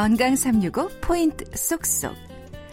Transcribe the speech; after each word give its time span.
건강 0.00 0.34
365 0.34 0.88
포인트 1.02 1.44
쏙쏙. 1.54 2.14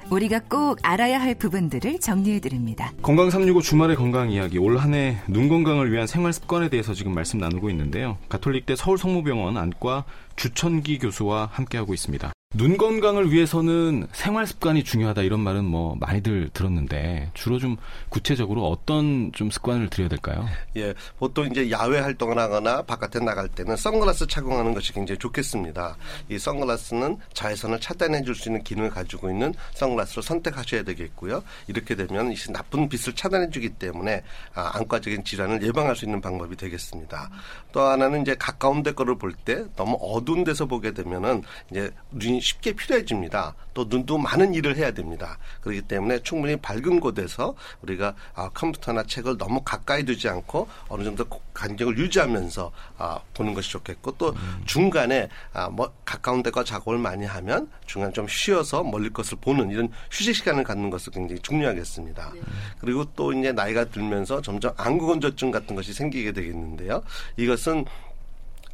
우리가 0.10 0.40
꼭 0.50 0.80
알아야 0.82 1.20
할 1.20 1.36
부분들을 1.36 2.00
정리해 2.00 2.40
드립니다. 2.40 2.94
건강 3.02 3.30
365 3.30 3.62
주말의 3.64 3.98
건강 3.98 4.32
이야기 4.32 4.58
올 4.58 4.78
한 4.78 4.94
해 4.94 5.18
눈 5.28 5.50
건강을 5.50 5.92
위한 5.92 6.08
생활 6.08 6.32
습관에 6.32 6.70
대해서 6.70 6.94
지금 6.94 7.14
말씀 7.14 7.38
나누고 7.40 7.70
있는데요. 7.72 8.18
가톨릭대 8.30 8.78
서울 8.78 8.98
성모병원 8.98 9.58
안과 9.58 10.06
주천기 10.38 11.00
교수와 11.00 11.50
함께하고 11.52 11.94
있습니다. 11.94 12.32
눈 12.56 12.78
건강을 12.78 13.30
위해서는 13.34 14.08
생활 14.14 14.48
습관이 14.48 14.86
중요하다 14.86 15.24
이런 15.24 15.42
말은 15.42 15.66
뭐 15.66 15.96
많이들 16.00 16.50
들었는데 16.54 17.30
주로 17.34 17.60
좀 17.60 17.76
구체적으로 18.08 18.66
어떤 18.70 19.34
좀 19.34 19.52
습관을 19.52 19.90
들여야 19.90 20.08
될까요? 20.08 20.48
예, 20.78 20.94
보통 21.20 21.46
이제 21.48 21.70
야외 21.70 22.00
활동을 22.00 22.40
하거나 22.40 22.82
바깥에 22.84 23.20
나갈 23.20 23.50
때는 23.50 23.76
선글라스 23.76 24.28
착용하는 24.28 24.74
것이 24.74 24.94
굉장히 24.94 25.20
좋겠습니다. 25.20 25.98
이 26.30 26.40
선글라스는 26.40 27.18
자외선을 27.34 27.82
차단해 27.82 28.24
줄 28.24 28.34
수 28.34 28.48
있는 28.48 28.64
기능을 28.64 28.92
가지고 28.92 29.30
있는 29.30 29.54
선글라스를 29.74 30.24
선택하셔야 30.24 30.84
되겠고요. 30.84 31.44
이렇게 31.68 31.96
되면 31.96 32.32
이 32.32 32.36
나쁜 32.54 32.88
빛을 32.88 33.14
차단해 33.14 33.50
주기 33.50 33.70
때문에 33.70 34.24
아, 34.54 34.72
안과적인 34.76 35.26
질환을 35.26 35.64
예방할 35.64 35.98
수 35.98 36.06
있는 36.06 36.22
방법이 36.22 36.56
되겠습니다. 36.56 37.30
또 37.74 37.82
하나는 37.82 38.22
이제 38.22 38.36
가까운 38.36 38.84
데 38.84 38.94
거를 38.94 39.18
볼 39.18 39.34
때 39.44 39.66
너무 39.76 39.98
어두운 40.02 40.44
데서 40.46 40.66
보게 40.66 40.94
되면은 40.94 41.44
이제 41.72 41.92
눈이 42.12 42.37
쉽게 42.40 42.74
필요해집니다. 42.74 43.56
또 43.74 43.86
눈도 43.88 44.18
많은 44.18 44.54
일을 44.56 44.76
해야 44.76 44.92
됩니다. 44.92 45.38
그렇기 45.62 45.84
때문에 45.84 46.24
충분히 46.24 46.56
밝은 46.56 47.00
곳에서 47.00 47.56
우리가 47.82 48.16
아, 48.34 48.50
컴퓨터나 48.50 49.04
책을 49.04 49.38
너무 49.38 49.62
가까이 49.62 50.04
두지 50.04 50.28
않고 50.28 50.68
어느 50.90 51.04
정도 51.04 51.26
간격을 51.54 51.98
유지하면서 51.98 52.72
아, 52.98 53.20
보는 53.34 53.54
것이 53.54 53.72
좋겠고 53.72 54.18
또 54.18 54.30
음. 54.30 54.64
중간에 54.66 55.30
아, 55.54 55.70
뭐 55.70 55.92
가까운 56.06 56.42
데가 56.42 56.64
작업을 56.64 56.98
많이 56.98 57.26
하면 57.26 57.70
중간 57.86 58.12
좀 58.14 58.28
쉬어서 58.28 58.84
멀리 58.84 59.10
것을 59.10 59.38
보는 59.42 59.70
이런 59.70 59.90
휴식 60.12 60.36
시간을 60.36 60.64
갖는 60.64 60.90
것이 60.90 61.12
굉장히 61.12 61.42
중요하겠습니다. 61.42 62.32
네. 62.34 62.42
그리고 62.80 63.06
또 63.16 63.32
이제 63.34 63.52
나이가 63.52 63.86
들면서 63.86 64.42
점점 64.42 64.74
안구건조증 64.78 65.52
같은 65.52 65.76
것이 65.76 65.94
생기게 65.94 66.32
되겠는데요. 66.32 67.04
이것은 67.38 67.86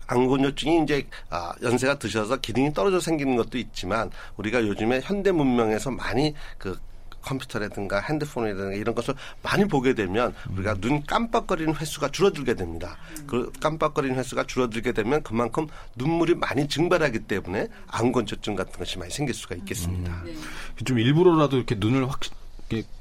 안구건조증이 0.08 0.84
이제 0.84 1.08
아, 1.30 1.54
연세가 1.62 2.00
드셔서 2.00 2.38
기능이 2.38 2.74
떨어져 2.74 3.00
생기는 3.00 3.36
것도 3.36 3.58
있지만 3.58 4.10
우리가 4.38 4.66
요즘에 4.66 5.02
현대 5.04 5.32
문명에서 5.32 5.92
많이 5.92 6.36
그 6.58 6.80
컴퓨터라든가 7.24 8.00
핸드폰이라든가 8.02 8.76
이런 8.76 8.94
것을 8.94 9.14
많이 9.42 9.66
보게 9.66 9.94
되면 9.94 10.34
우리가 10.52 10.76
눈 10.76 11.04
깜빡거리는 11.04 11.76
횟수가 11.76 12.10
줄어들게 12.10 12.54
됩니다. 12.54 12.98
그 13.26 13.52
깜빡거리는 13.60 14.18
횟수가 14.18 14.46
줄어들게 14.46 14.92
되면 14.92 15.24
그만큼 15.24 15.68
눈물이 15.96 16.36
많이 16.36 16.68
증발하기 16.68 17.20
때문에 17.20 17.68
안건조증 17.88 18.56
같은 18.56 18.78
것이 18.78 19.00
많이 19.00 19.12
생길 19.12 19.34
수가 19.34 19.56
있겠습니다. 19.56 20.12
음. 20.26 20.42
좀 20.86 21.00
일부러라도 21.00 21.58
이렇게 21.58 21.76
눈을 21.76 22.10
확 22.10 22.20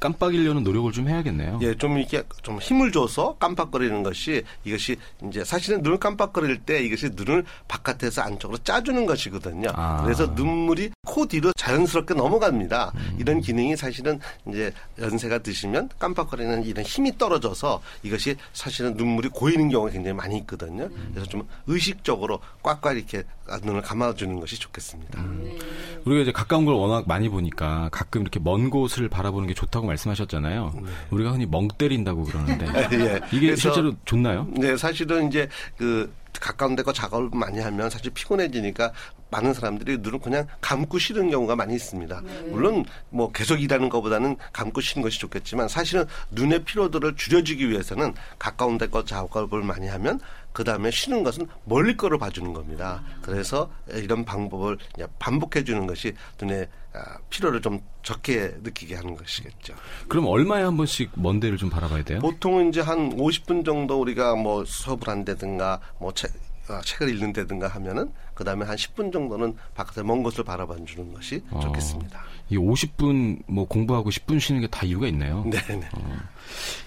깜빡이려는 0.00 0.64
노력을 0.64 0.90
좀 0.92 1.08
해야겠네요. 1.08 1.60
예, 1.62 1.74
좀 1.76 1.96
이렇게 1.98 2.22
좀 2.42 2.58
힘을 2.58 2.92
줘서 2.92 3.36
깜빡거리는 3.38 4.02
것이 4.02 4.42
이것이 4.64 4.96
이제 5.28 5.44
사실은 5.44 5.82
눈을 5.82 5.98
깜빡거릴 5.98 6.60
때 6.60 6.82
이것이 6.82 7.10
눈을 7.14 7.44
바깥에서 7.68 8.22
안쪽으로 8.22 8.58
짜주는 8.58 9.06
것이거든요. 9.06 9.70
아. 9.74 10.02
그래서 10.02 10.26
눈물이 10.26 10.90
코 11.06 11.26
뒤로 11.26 11.52
자연스럽게 11.56 12.14
넘어갑니다. 12.14 12.92
음. 12.94 13.16
이런 13.18 13.40
기능이 13.40 13.76
사실은 13.76 14.20
이제 14.48 14.72
연세가 14.98 15.38
드시면 15.38 15.90
깜빡거리는 15.98 16.64
이런 16.64 16.84
힘이 16.84 17.16
떨어져서 17.16 17.80
이것이 18.02 18.36
사실은 18.52 18.94
눈물이 18.94 19.28
고이는 19.28 19.68
경우가 19.68 19.90
굉장히 19.92 20.16
많이 20.16 20.36
있거든요. 20.38 20.88
그래서 21.12 21.28
좀 21.28 21.46
의식적으로 21.66 22.40
꽉꽉 22.62 22.96
이렇게 22.96 23.22
눈을 23.62 23.82
감아주는 23.82 24.40
것이 24.40 24.58
좋겠습니다. 24.58 25.20
음. 25.20 25.58
우리가 26.04 26.22
이제 26.22 26.32
가까운 26.32 26.64
걸 26.64 26.74
워낙 26.74 27.04
많이 27.06 27.28
보니까 27.28 27.88
가끔 27.92 28.22
이렇게 28.22 28.40
먼 28.40 28.70
곳을 28.70 29.08
바라보는 29.08 29.48
게 29.48 29.54
좋다고 29.54 29.86
말씀하셨잖아요. 29.86 30.72
네. 30.74 30.90
우리가 31.10 31.32
흔히 31.32 31.46
멍 31.46 31.68
때린다고 31.68 32.24
그러는데 32.24 32.66
예. 32.92 33.20
이게 33.32 33.56
실제로 33.56 33.94
좋나요? 34.04 34.46
네, 34.50 34.76
사실은 34.76 35.28
이제 35.28 35.48
그 35.76 36.12
가까운 36.40 36.74
데가 36.74 36.92
작업을 36.92 37.30
많이 37.32 37.60
하면 37.60 37.90
사실 37.90 38.10
피곤해지니까 38.12 38.92
많은 39.32 39.54
사람들이 39.54 39.98
눈을 39.98 40.20
그냥 40.20 40.46
감고 40.60 40.98
쉬는 40.98 41.30
경우가 41.30 41.56
많이 41.56 41.74
있습니다. 41.74 42.20
네. 42.20 42.40
물론 42.50 42.84
뭐 43.08 43.32
계속 43.32 43.60
일하는 43.60 43.88
것보다는 43.88 44.36
감고 44.52 44.80
쉬는 44.80 45.02
것이 45.02 45.18
좋겠지만 45.18 45.68
사실은 45.68 46.04
눈의 46.30 46.64
피로도를 46.64 47.16
줄여주기 47.16 47.68
위해서는 47.68 48.14
가까운 48.38 48.78
데거 48.78 49.04
작업을 49.04 49.62
많이 49.62 49.88
하면 49.88 50.20
그 50.52 50.64
다음에 50.64 50.90
쉬는 50.90 51.24
것은 51.24 51.46
멀리 51.64 51.96
거로 51.96 52.18
봐주는 52.18 52.52
겁니다. 52.52 53.02
그래서 53.22 53.70
이런 53.88 54.24
방법을 54.24 54.76
반복해 55.18 55.64
주는 55.64 55.86
것이 55.86 56.12
눈에 56.40 56.68
아, 56.94 57.16
피로를 57.30 57.62
좀 57.62 57.80
적게 58.02 58.54
느끼게 58.62 58.96
하는 58.96 59.16
것이겠죠. 59.16 59.74
그럼 60.08 60.26
얼마에 60.26 60.62
한 60.62 60.76
번씩 60.76 61.10
먼 61.14 61.40
데를 61.40 61.56
좀 61.56 61.70
바라봐야 61.70 62.04
돼요? 62.04 62.18
보통은 62.20 62.68
이제 62.68 62.82
한 62.82 63.16
50분 63.16 63.64
정도 63.64 63.98
우리가 63.98 64.34
뭐 64.34 64.62
수업을 64.66 65.08
한다든가 65.08 65.80
뭐 65.98 66.12
책, 66.12 66.30
아, 66.30 66.51
책을 66.84 67.08
읽는다든가 67.14 67.68
하면은 67.68 68.10
그 68.34 68.44
다음에 68.44 68.64
한 68.64 68.76
10분 68.76 69.12
정도는 69.12 69.54
바깥에 69.74 70.02
먼 70.02 70.22
곳을 70.22 70.44
바라봐 70.44 70.76
주는 70.86 71.12
것이 71.12 71.42
어, 71.50 71.60
좋겠습니다. 71.60 72.22
이 72.48 72.56
50분 72.56 73.42
뭐 73.46 73.66
공부하고 73.66 74.10
10분 74.10 74.40
쉬는 74.40 74.60
게 74.60 74.68
다 74.72 74.86
이유가 74.86 75.06
있네요. 75.08 75.44
네. 75.46 75.58
네. 75.68 75.88
어. 75.92 76.18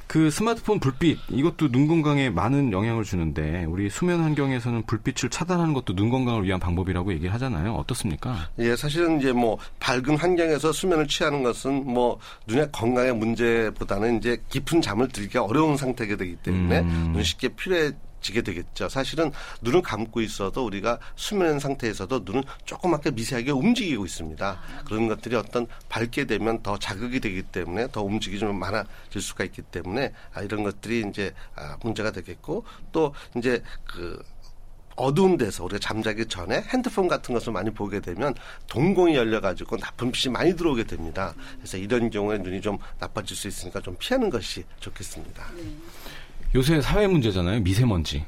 그 0.07 0.29
스마트폰 0.29 0.79
불빛 0.79 1.17
이것도 1.29 1.71
눈 1.71 1.87
건강에 1.87 2.29
많은 2.29 2.71
영향을 2.71 3.03
주는데 3.03 3.65
우리 3.65 3.89
수면 3.89 4.21
환경에서는 4.21 4.83
불빛을 4.83 5.29
차단하는 5.29 5.73
것도 5.73 5.95
눈 5.95 6.09
건강을 6.09 6.43
위한 6.43 6.59
방법이라고 6.59 7.11
얘기를 7.13 7.33
하잖아요. 7.33 7.73
어떻습니까? 7.73 8.49
예, 8.59 8.75
사실은 8.75 9.19
이제 9.19 9.31
뭐 9.31 9.57
밝은 9.79 10.17
환경에서 10.17 10.71
수면을 10.71 11.07
취하는 11.07 11.43
것은 11.43 11.85
뭐 11.91 12.19
눈의 12.47 12.69
건강의 12.71 13.15
문제보다는 13.15 14.17
이제 14.19 14.41
깊은 14.49 14.81
잠을 14.81 15.07
들기가 15.09 15.43
어려운 15.43 15.75
상태가 15.77 16.15
되기 16.17 16.35
때문에 16.37 16.79
음. 16.81 17.09
눈이 17.13 17.23
쉽게 17.23 17.49
필요해 17.49 17.91
지게 18.25 18.41
되겠죠. 18.41 18.89
사실은 18.89 19.31
눈을 19.61 19.83
감고 19.83 20.21
있어도 20.21 20.65
우리가 20.65 20.97
수면 21.15 21.59
상태에서도 21.59 22.21
눈은 22.25 22.43
조그맣게 22.65 23.11
미세하게 23.11 23.51
움직이고 23.51 24.03
있습니다. 24.03 24.61
그런 24.85 25.07
것들이 25.07 25.35
어떤 25.35 25.67
밝게 25.89 26.25
되면 26.25 26.63
더 26.63 26.77
자극이 26.77 27.19
되기 27.19 27.43
때문에 27.43 27.87
더 27.91 28.01
움직임이 28.01 28.39
좀 28.39 28.57
많아질 28.57 29.21
수가 29.21 29.43
있기 29.43 29.61
때문에 29.61 30.11
아, 30.33 30.41
이런 30.41 30.63
것들이 30.63 31.05
이제 31.07 31.33
아, 31.55 31.77
문제가 31.83 32.11
되겠고 32.11 32.65
또 32.91 33.13
이제 33.35 33.61
그 33.85 34.23
어두운 34.95 35.37
데서 35.37 35.65
우리가 35.65 35.77
잠자기 35.77 36.25
전에 36.25 36.63
핸드폰 36.69 37.07
같은 37.07 37.33
것을 37.33 37.51
많이 37.51 37.69
보게 37.69 37.99
되면 37.99 38.33
동공이 38.67 39.15
열려가지고 39.15 39.77
나쁜 39.77 40.11
빛이 40.11 40.31
많이 40.31 40.55
들어오게 40.55 40.85
됩니다. 40.85 41.35
그래서 41.57 41.77
이런 41.77 42.09
경우에 42.09 42.37
눈이 42.37 42.61
좀 42.61 42.77
나빠질 42.97 43.35
수 43.35 43.47
있으니까 43.47 43.81
좀 43.81 43.95
피하는 43.99 44.29
것이 44.29 44.63
좋겠습니다. 44.79 45.51
네. 45.57 45.75
요새 46.55 46.79
사회 46.79 47.05
문제잖아요. 47.05 47.59
미세먼지. 47.59 48.23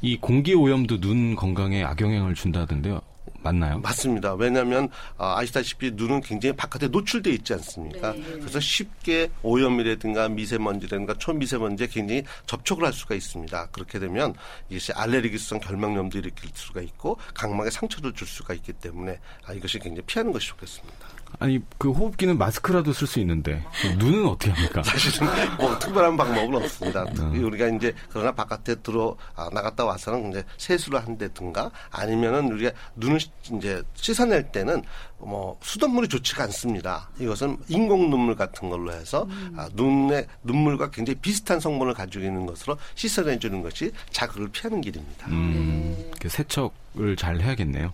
이 0.00 0.16
공기 0.16 0.54
오염도 0.54 0.98
눈 0.98 1.36
건강에 1.36 1.84
악영향을 1.84 2.34
준다던데요. 2.34 3.02
맞나요? 3.42 3.80
맞습니다. 3.80 4.32
왜냐하면 4.32 4.88
아, 5.18 5.38
아시다시피 5.38 5.90
눈은 5.90 6.22
굉장히 6.22 6.56
바깥에 6.56 6.88
노출돼 6.88 7.30
있지 7.32 7.52
않습니까? 7.52 8.12
네. 8.12 8.22
그래서 8.22 8.60
쉽게 8.60 9.30
오염이라든가 9.42 10.30
미세먼지라든가 10.30 11.14
초미세먼지에 11.18 11.88
굉장히 11.88 12.22
접촉을 12.46 12.86
할 12.86 12.94
수가 12.94 13.14
있습니다. 13.14 13.68
그렇게 13.72 13.98
되면 13.98 14.34
이것이 14.70 14.92
알레르기성 14.94 15.60
결막염도 15.60 16.16
일으킬 16.16 16.50
수가 16.54 16.80
있고 16.80 17.18
각막에 17.34 17.68
상처를 17.68 18.14
줄 18.14 18.26
수가 18.26 18.54
있기 18.54 18.72
때문에 18.72 19.18
아, 19.46 19.52
이것이 19.52 19.78
굉장히 19.78 20.06
피하는 20.06 20.32
것이 20.32 20.48
좋겠습니다. 20.48 21.19
아니 21.38 21.60
그 21.78 21.90
호흡기는 21.90 22.36
마스크라도 22.36 22.92
쓸 22.92 23.06
수 23.06 23.18
있는데 23.20 23.64
눈은 23.98 24.26
어떻게 24.26 24.50
합니까? 24.50 24.82
사실은 24.82 25.28
뭐 25.58 25.78
특별한 25.78 26.16
방법은 26.16 26.54
없습니다. 26.56 27.04
음. 27.18 27.44
우리가 27.44 27.68
이제 27.68 27.94
그러나 28.10 28.32
바깥에 28.32 28.76
들어 28.76 29.16
아, 29.34 29.48
나갔다 29.52 29.84
와서는 29.84 30.30
이제 30.30 30.44
세수를 30.58 31.02
한다든가 31.02 31.70
아니면은 31.90 32.52
우리가 32.52 32.72
눈을 32.96 33.18
이제 33.56 33.82
씻어낼 33.94 34.50
때는 34.52 34.82
뭐 35.18 35.58
수돗물이 35.62 36.08
좋지가 36.08 36.44
않습니다. 36.44 37.08
이것은 37.18 37.58
인공 37.68 38.10
눈물 38.10 38.36
같은 38.36 38.68
걸로 38.68 38.92
해서 38.92 39.24
음. 39.24 39.54
아, 39.56 39.68
눈의 39.74 40.26
눈물과 40.42 40.90
굉장히 40.90 41.18
비슷한 41.20 41.60
성분을 41.60 41.94
가지고 41.94 42.24
있는 42.24 42.46
것으로 42.46 42.76
씻어내 42.94 43.38
주는 43.38 43.62
것이 43.62 43.92
자극을 44.10 44.48
피하는 44.48 44.80
길입니다. 44.80 45.26
음, 45.28 45.94
네. 45.96 46.10
그 46.20 46.28
세척을 46.28 47.16
잘 47.16 47.40
해야겠네요. 47.40 47.92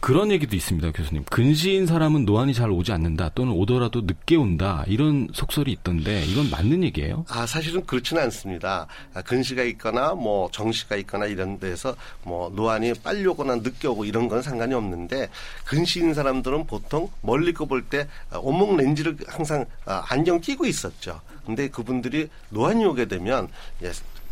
네. 0.00 0.06
그런 0.06 0.30
얘기도 0.30 0.56
있습니다, 0.56 0.92
교수님. 0.92 1.24
근시인 1.24 1.86
사람은 1.86 2.24
노안이 2.24 2.54
잘 2.54 2.70
오지 2.70 2.90
않는다 2.92 3.30
또는 3.34 3.52
오더라도 3.52 4.00
늦게 4.00 4.36
온다 4.36 4.82
이런 4.86 5.28
속설이 5.32 5.70
있던데 5.72 6.24
이건 6.24 6.50
맞는 6.50 6.82
얘기예요? 6.84 7.26
아 7.28 7.46
사실은 7.46 7.84
그렇지는 7.84 8.22
않습니다. 8.24 8.86
아, 9.14 9.22
근시가 9.22 9.62
있거나 9.64 10.14
뭐 10.14 10.50
정시가 10.52 10.96
있거나 10.96 11.26
이런 11.26 11.58
데서 11.58 11.94
뭐 12.22 12.50
노안이 12.50 12.94
빨리 13.02 13.26
오거나 13.26 13.56
늦게 13.56 13.88
오고 13.88 14.06
이런 14.06 14.28
건 14.28 14.40
상관이 14.42 14.74
없는데 14.74 15.28
근시인 15.66 16.14
사람들은 16.14 16.66
보통 16.66 17.10
멀리 17.20 17.52
거볼 17.52 17.84
때 17.84 18.08
온몸 18.32 18.76
렌즈를 18.78 19.16
항상 19.28 19.66
아, 19.84 20.02
안경 20.08 20.40
끼고 20.40 20.64
있었죠. 20.66 21.20
근데 21.44 21.68
그분들이 21.68 22.28
노안이 22.48 22.84
오게 22.86 23.06
되면 23.06 23.48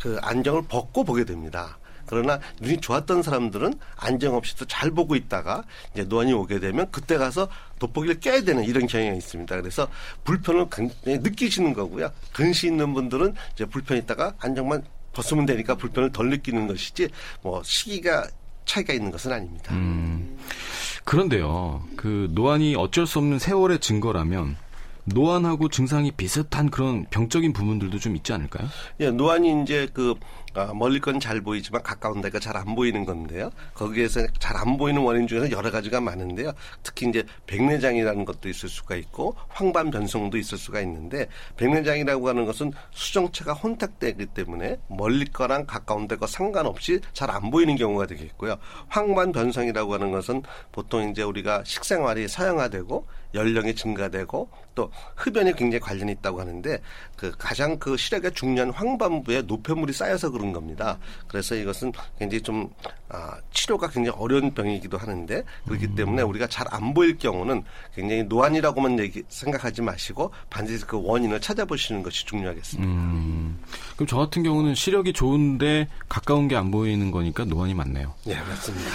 그 0.00 0.19
안경을 0.23 0.62
벗고 0.69 1.05
보게 1.05 1.25
됩니다. 1.25 1.76
그러나 2.08 2.40
눈이 2.60 2.81
좋았던 2.81 3.22
사람들은 3.22 3.75
안정 3.96 4.34
없이 4.34 4.56
또잘 4.56 4.90
보고 4.90 5.14
있다가 5.14 5.64
이제 5.93 6.05
노안이 6.05 6.32
오게 6.32 6.60
되면 6.60 6.88
그때 6.90 7.16
가서 7.16 7.49
돋보기를 7.78 8.20
껴야 8.20 8.43
되는 8.43 8.64
이런 8.64 8.87
경향이 8.87 9.16
있습니다. 9.19 9.60
그래서 9.60 9.88
불편을 10.25 10.69
굉장히 10.70 11.19
느끼시는 11.19 11.75
거고요. 11.75 12.10
근시 12.32 12.66
있는 12.66 12.94
분들은 12.94 13.34
이제 13.55 13.64
불편 13.66 13.99
있다가 13.99 14.34
안정만 14.38 14.84
벗으면 15.12 15.46
되니까 15.46 15.75
불편을 15.75 16.12
덜 16.12 16.31
느끼는 16.31 16.66
것이지 16.66 17.08
뭐 17.43 17.62
시기가 17.62 18.26
차이가 18.64 18.93
있는 18.93 19.10
것은 19.10 19.32
아닙니다. 19.32 19.75
음, 19.75 20.38
그런데요, 21.05 21.82
그 21.96 22.28
노안이 22.32 22.76
어쩔 22.76 23.06
수 23.06 23.19
없는 23.19 23.38
세월의 23.38 23.81
증거라면 23.81 24.56
노안하고 25.06 25.70
증상이 25.70 26.12
비슷한 26.12 26.70
그런 26.70 27.06
병적인 27.06 27.52
부분들도 27.55 27.99
좀 27.99 28.14
있지 28.14 28.32
않을까요? 28.32 28.69
예, 29.00 29.10
노안이 29.10 29.62
이제 29.62 29.88
그 29.93 30.14
아, 30.58 30.72
멀리 30.75 30.99
건 31.00 31.20
잘 31.20 31.40
보이지만 31.40 31.82
가까운 31.82 32.20
데가 32.20 32.38
잘 32.40 32.56
안 32.56 32.75
보이는 32.75 33.05
건데요. 33.05 33.50
거기에서 33.75 34.26
잘 34.40 34.56
안 34.56 34.76
보이는 34.76 35.00
원인 35.02 35.26
중에서 35.28 35.50
여러 35.52 35.70
가지가 35.70 36.00
많은데요. 36.00 36.52
특히 36.82 37.08
이제 37.08 37.25
백내장이라는 37.46 38.25
것도 38.25 38.49
있을 38.49 38.69
수가 38.69 38.96
있고 38.96 39.37
황반 39.49 39.90
변성도 39.90 40.37
있을 40.37 40.58
수가 40.58 40.81
있는데 40.81 41.28
백내장이라고 41.56 42.28
하는 42.28 42.44
것은 42.44 42.72
수정체가 42.90 43.52
혼탁되기 43.52 44.26
때문에 44.26 44.78
멀리 44.88 45.25
거랑 45.26 45.66
가까운 45.66 46.08
데가 46.08 46.26
상관없이 46.26 47.00
잘 47.12 47.28
안 47.31 47.50
보이는 47.50 47.76
경우가 47.76 48.06
되겠고요. 48.06 48.56
황반 48.88 49.32
변성이라고 49.32 49.94
하는 49.94 50.10
것은 50.10 50.43
보통 50.72 51.10
이제 51.10 51.22
우리가 51.22 51.62
식생활이 51.64 52.26
서양화되고 52.26 53.06
연령이 53.34 53.75
증가되고 53.75 54.49
또 54.75 54.90
흡연이 55.14 55.52
굉장히 55.55 55.81
관련이 55.81 56.12
있다고 56.12 56.40
하는데 56.40 56.81
그 57.16 57.32
가장 57.37 57.78
그 57.78 57.96
시력의 57.99 58.32
중요한 58.32 58.70
황반부에 58.70 59.43
노폐물이 59.43 59.93
쌓여서 59.93 60.31
그런 60.31 60.48
겁니다. 60.53 60.99
그래서 61.27 61.55
이것은 61.55 61.93
굉장히 62.19 62.43
좀 62.43 62.71
아, 63.11 63.37
치료가 63.53 63.89
굉장히 63.89 64.19
어려운 64.19 64.53
병이기도 64.53 64.99
하는데 64.99 65.43
그렇기 65.67 65.87
음. 65.87 65.95
때문에 65.95 66.23
우리가 66.23 66.47
잘 66.47 66.69
안 66.71 66.93
보일 66.93 67.17
경우는 67.17 67.65
굉장히 67.95 68.25
노안이라고만 68.25 68.99
얘기, 68.99 69.23
생각하지 69.31 69.81
마시고 69.81 70.31
반드시 70.50 70.85
그 70.85 71.00
원인을 71.03 71.41
찾아보시는 71.41 72.03
것이 72.03 72.27
중요하겠습니다. 72.27 72.87
음. 72.93 73.59
그럼 73.95 74.06
저 74.06 74.19
같은 74.19 74.43
경우는 74.43 74.75
시력이 74.75 75.15
좋은데 75.15 75.89
가까운 76.11 76.47
게 76.47 76.56
안 76.59 76.71
보이는 76.71 77.11
거니까 77.11 77.44
노안이 77.44 77.73
맞네요. 77.75 78.12
네, 78.25 78.37
맞습니다. 78.43 78.91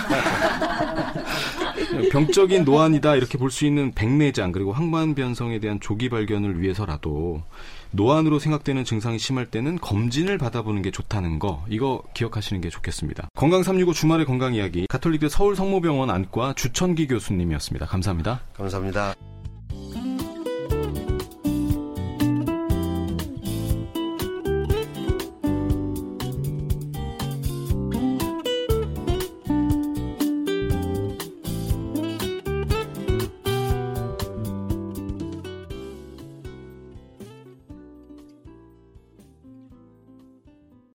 병적인 2.11 2.63
노안이다 2.63 3.15
이렇게 3.15 3.37
볼 3.37 3.49
수 3.53 3.65
있는 3.65 3.91
백내장 3.91 4.51
그리고 4.51 4.73
항반 4.73 5.13
변성에 5.13 5.59
대한 5.59 5.79
조기 5.79 6.09
발견을 6.09 6.59
위해서라도 6.61 7.43
노안으로 7.91 8.39
생각되는 8.39 8.83
증상이 8.83 9.19
심할 9.19 9.45
때는 9.45 9.77
검진을 9.79 10.37
받아보는 10.39 10.81
게 10.81 10.89
좋다는 10.89 11.37
거 11.37 11.63
이거 11.69 12.01
기억하시는 12.15 12.61
게 12.61 12.69
좋겠습니다. 12.69 13.29
건강 13.35 13.61
365 13.61 13.93
주말의 13.93 14.25
건강 14.25 14.55
이야기 14.55 14.87
가톨릭대 14.87 15.29
서울 15.29 15.55
성모병원 15.55 16.09
안과 16.09 16.53
주천기 16.53 17.07
교수님이었습니다. 17.07 17.85
감사합니다. 17.85 18.41
감사합니다. 18.57 19.32